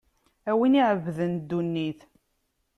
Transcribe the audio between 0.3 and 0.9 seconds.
A win